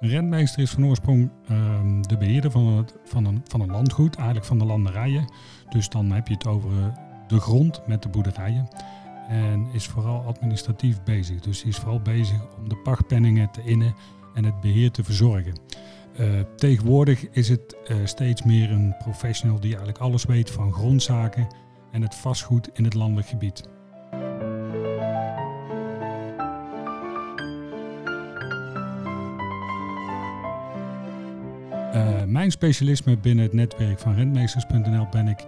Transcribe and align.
Een 0.00 0.08
rentmeester 0.08 0.62
is 0.62 0.70
van 0.70 0.86
oorsprong 0.86 1.30
ehm, 1.48 2.02
de 2.02 2.16
beheerder 2.16 2.50
van, 2.50 2.66
het, 2.66 2.94
van, 3.04 3.24
een, 3.24 3.40
van 3.44 3.60
een 3.60 3.70
landgoed, 3.70 4.16
eigenlijk 4.16 4.46
van 4.46 4.58
de 4.58 4.64
landerijen. 4.64 5.32
Dus 5.68 5.88
dan 5.88 6.10
heb 6.10 6.28
je 6.28 6.34
het 6.34 6.46
over 6.46 6.70
eh, 6.70 6.86
de 7.26 7.40
grond 7.40 7.86
met 7.86 8.02
de 8.02 8.08
boerderijen. 8.08 8.68
En 9.28 9.66
is 9.72 9.86
vooral 9.86 10.20
administratief 10.20 11.02
bezig. 11.02 11.40
Dus 11.40 11.60
hij 11.60 11.70
is 11.70 11.76
vooral 11.76 12.00
bezig 12.00 12.56
om 12.58 12.68
de 12.68 12.76
pachtpenningen 12.76 13.50
te 13.50 13.62
innen 13.64 13.94
en 14.34 14.44
het 14.44 14.60
beheer 14.60 14.90
te 14.90 15.04
verzorgen. 15.04 15.58
Uh, 16.20 16.40
tegenwoordig 16.56 17.28
is 17.30 17.48
het 17.48 17.76
uh, 17.90 17.96
steeds 18.04 18.42
meer 18.42 18.70
een 18.70 18.94
professional 18.98 19.60
die 19.60 19.70
eigenlijk 19.70 19.98
alles 19.98 20.24
weet 20.24 20.50
van 20.50 20.72
grondzaken 20.72 21.46
en 21.90 22.02
het 22.02 22.14
vastgoed 22.14 22.70
in 22.72 22.84
het 22.84 22.94
landelijk 22.94 23.28
gebied. 23.28 23.68
Uh, 31.94 32.24
mijn 32.26 32.50
specialisme 32.50 33.16
binnen 33.16 33.44
het 33.44 33.52
netwerk 33.52 33.98
van 33.98 34.14
rentmeesters.nl 34.14 35.06
ben 35.10 35.28
ik 35.28 35.44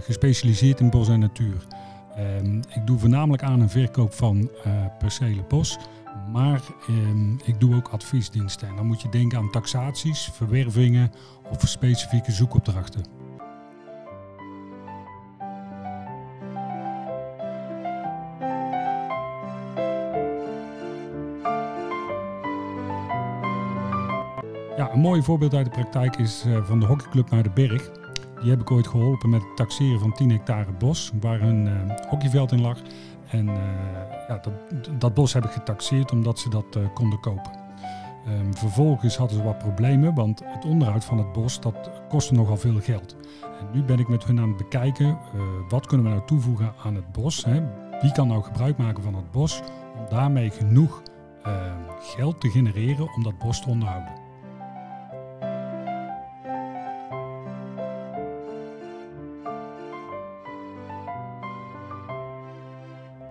gespecialiseerd 0.00 0.80
in 0.80 0.90
bos 0.90 1.08
en 1.08 1.18
natuur. 1.18 1.66
Ehm, 2.16 2.56
ik 2.56 2.86
doe 2.86 2.98
voornamelijk 2.98 3.42
aan 3.42 3.60
een 3.60 3.68
verkoop 3.68 4.12
van 4.12 4.50
percelen 4.98 5.44
bos, 5.48 5.78
maar 6.32 6.60
ehm, 6.88 7.32
ik 7.44 7.60
doe 7.60 7.74
ook 7.74 7.88
adviesdiensten. 7.88 8.68
En 8.68 8.76
dan 8.76 8.86
moet 8.86 9.02
je 9.02 9.08
denken 9.08 9.38
aan 9.38 9.50
taxaties, 9.50 10.30
verwervingen 10.32 11.10
of 11.50 11.68
specifieke 11.68 12.32
zoekopdrachten. 12.32 13.21
Een 24.90 25.00
mooi 25.00 25.22
voorbeeld 25.22 25.54
uit 25.54 25.64
de 25.64 25.70
praktijk 25.70 26.16
is 26.16 26.44
uh, 26.46 26.64
van 26.64 26.80
de 26.80 26.86
hockeyclub 26.86 27.30
naar 27.30 27.42
de 27.42 27.50
Berg. 27.50 27.90
Die 28.40 28.50
heb 28.50 28.60
ik 28.60 28.70
ooit 28.70 28.86
geholpen 28.86 29.30
met 29.30 29.42
het 29.42 29.56
taxeren 29.56 30.00
van 30.00 30.12
10 30.12 30.30
hectare 30.30 30.72
bos, 30.72 31.12
waar 31.20 31.40
een 31.40 31.66
uh, 31.66 31.72
hockeyveld 32.08 32.52
in 32.52 32.60
lag. 32.60 32.78
En 33.30 33.46
uh, 33.46 33.54
ja, 34.28 34.38
dat, 34.42 34.52
dat, 34.98 35.14
bos 35.14 35.32
heb 35.32 35.44
ik 35.44 35.50
getaxeerd 35.50 36.12
omdat 36.12 36.38
ze 36.38 36.48
dat 36.48 36.78
konden 36.94 37.20
kopen. 37.20 37.60
Um, 38.28 38.56
vervolgens 38.56 39.16
hadden 39.16 39.36
ze 39.36 39.42
wat 39.42 39.58
problemen, 39.58 40.14
want 40.14 40.42
het 40.44 40.64
onderhoud 40.64 41.04
van 41.04 41.18
het 41.18 41.32
bos 41.32 41.60
dat 41.60 41.90
kostte 42.08 42.34
nogal 42.34 42.56
veel 42.56 42.80
geld. 42.80 43.16
En 43.60 43.66
nu 43.72 43.82
ben 43.82 43.98
ik 43.98 44.08
met 44.08 44.24
hun 44.24 44.40
aan 44.40 44.48
het 44.48 44.56
bekijken, 44.56 45.18
wat 45.68 45.86
kunnen 45.86 46.06
we 46.06 46.12
nou 46.12 46.26
toevoegen 46.26 46.72
aan 46.84 46.94
het 46.94 47.12
bos? 47.12 47.44
Hè? 47.44 47.62
Wie 48.00 48.12
kan 48.12 48.28
nou 48.28 48.42
gebruik 48.42 48.76
maken 48.76 49.02
van 49.02 49.14
het 49.14 49.30
bos 49.30 49.62
om 49.98 50.06
daarmee 50.08 50.50
genoeg 50.50 51.02
ehm, 51.42 51.78
geld 52.00 52.40
te 52.40 52.50
genereren 52.50 53.14
om 53.14 53.22
dat 53.22 53.38
bos 53.38 53.62
te 53.62 53.68
onderhouden? 53.68 54.22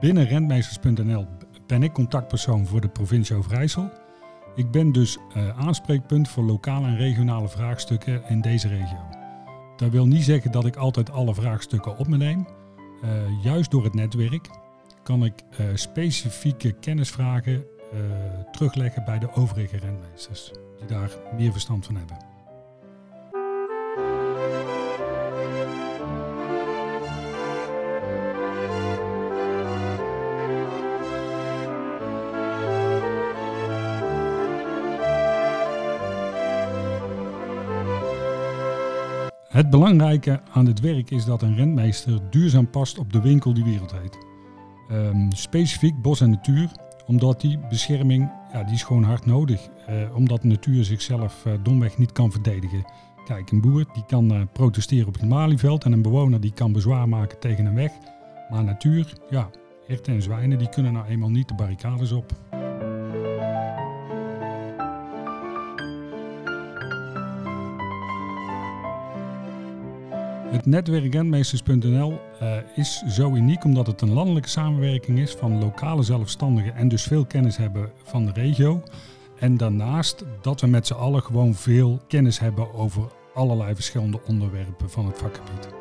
Binnen 0.02 0.25
rentmeesters.nl 0.25 1.27
ben 1.67 1.83
ik 1.83 1.94
contactpersoon 1.94 2.67
voor 2.67 2.81
de 2.81 2.89
provincie 2.89 3.35
Overijssel. 3.35 3.89
Ik 4.55 4.71
ben 4.71 4.91
dus 4.91 5.17
uh, 5.38 5.59
aanspreekpunt 5.59 6.30
voor 6.30 6.43
lokale 6.43 6.88
en 6.88 6.97
regionale 6.97 7.49
vraagstukken 7.49 8.23
in 8.27 8.41
deze 8.41 8.67
regio. 8.67 9.09
Dat 9.75 9.91
wil 9.91 10.08
niet 10.08 10.23
zeggen 10.23 10.52
dat 10.52 10.66
ik 10.66 10.75
altijd 10.75 11.11
alle 11.11 11.33
vraagstukken 11.33 11.98
op 11.98 12.08
me 12.08 12.17
neem. 12.17 12.48
Uh, 13.03 13.43
juist 13.43 13.71
door 13.71 13.83
het 13.83 13.93
netwerk 13.93 14.49
kan 15.03 15.26
ik 15.26 15.33
uh, 15.52 15.67
specifieke 15.73 16.71
kennisvragen 16.71 17.65
terugleggen 18.52 19.05
bij 19.05 19.20
de 19.20 19.33
overige 19.36 19.77
rentmeesters, 19.77 20.52
die 20.77 20.87
daar 20.87 21.11
meer 21.37 21.52
verstand 21.52 21.86
van 21.86 21.95
hebben. 21.95 22.30
Het 39.52 39.70
belangrijke 39.70 40.42
aan 40.54 40.66
dit 40.66 40.80
werk 40.80 41.12
is 41.12 41.26
dat 41.26 41.42
een 41.42 41.56
rentmeester 41.56 42.20
duurzaam 42.30 42.70
past 42.70 42.98
op 42.98 43.14
de 43.14 43.22
winkel 43.22 43.54
die 43.54 43.64
wereld 43.64 43.92
heet. 43.92 44.17
Um, 44.92 45.32
specifiek 45.32 46.02
bos 46.02 46.22
en 46.22 46.30
natuur, 46.30 46.72
omdat 47.06 47.42
die 47.42 47.60
bescherming, 47.70 48.32
ja, 48.54 48.64
die 48.64 48.73
is 48.73 48.84
gewoon 48.84 49.04
hard 49.04 49.26
nodig. 49.26 49.70
Uh, 49.89 50.16
omdat 50.16 50.42
de 50.42 50.48
natuur 50.48 50.84
zichzelf 50.84 51.45
uh, 51.45 51.54
domweg 51.64 51.98
niet 51.98 52.12
kan 52.12 52.32
verdedigen. 52.32 52.86
Kijk, 53.26 53.52
een 53.52 53.62
boer 53.62 53.86
die 53.94 54.06
kan 54.06 54.34
uh, 54.34 54.42
protesteren 54.54 55.08
op 55.08 55.14
het 55.14 55.30
malieveld 55.30 55.83
en 55.83 55.92
een 55.92 56.02
bewoner 56.02 56.42
die 56.42 56.54
kan 56.54 56.72
bezwaar 56.72 57.10
maken 57.10 57.39
tegen 57.39 57.66
een 57.66 57.76
weg. 57.76 57.92
Maar 58.50 58.64
natuur, 58.64 59.14
ja, 59.30 59.50
herten 59.88 60.14
en 60.14 60.22
zwijnen 60.22 60.58
die 60.58 60.70
kunnen 60.70 60.94
nou 60.94 61.08
eenmaal 61.08 61.30
niet 61.30 61.48
de 61.48 61.56
barricades 61.56 62.12
op. 62.12 62.33
Het 70.52 70.66
netwerk 70.66 71.14
Rentmeesters.nl 71.14 72.20
uh, 72.42 72.56
is 72.76 73.04
zo 73.08 73.34
uniek 73.34 73.64
omdat 73.64 73.88
het 73.88 74.02
een 74.02 74.14
landelijke 74.14 74.50
samenwerking 74.50 75.20
is 75.20 75.32
van 75.32 75.60
lokale 75.60 76.04
zelfstandigen 76.04 76.76
en 76.76 76.88
dus 76.88 77.04
veel 77.04 77.26
kennis 77.26 77.58
hebben 77.58 77.92
van 78.04 78.26
de 78.26 78.32
regio. 78.32 78.84
En 79.39 79.58
daarnaast 79.58 80.26
dat 80.42 80.62
we 80.62 80.67
met 80.67 80.88
z'n 80.88 80.94
allen 80.94 81.23
gewoon 81.23 81.54
veel 81.54 82.00
kennis 82.08 82.39
hebben 82.39 82.73
over 82.73 83.04
allerlei 83.34 83.76
verschillende 83.76 84.20
onderwerpen 84.26 84.89
van 84.89 85.06
het 85.06 85.17
vakgebied. 85.17 85.80